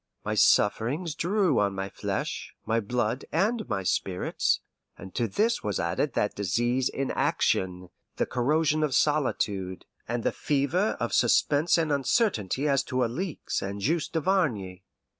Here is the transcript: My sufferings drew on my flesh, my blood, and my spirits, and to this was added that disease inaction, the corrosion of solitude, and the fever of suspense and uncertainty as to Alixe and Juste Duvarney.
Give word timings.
My 0.25 0.33
sufferings 0.33 1.13
drew 1.13 1.59
on 1.59 1.75
my 1.75 1.87
flesh, 1.87 2.55
my 2.65 2.79
blood, 2.79 3.23
and 3.31 3.69
my 3.69 3.83
spirits, 3.83 4.59
and 4.97 5.13
to 5.13 5.27
this 5.27 5.61
was 5.63 5.79
added 5.79 6.13
that 6.15 6.33
disease 6.33 6.89
inaction, 6.89 7.89
the 8.15 8.25
corrosion 8.25 8.81
of 8.81 8.95
solitude, 8.95 9.85
and 10.07 10.23
the 10.23 10.31
fever 10.31 10.97
of 10.99 11.13
suspense 11.13 11.77
and 11.77 11.91
uncertainty 11.91 12.67
as 12.67 12.81
to 12.85 13.03
Alixe 13.03 13.61
and 13.61 13.79
Juste 13.79 14.13
Duvarney. 14.13 14.81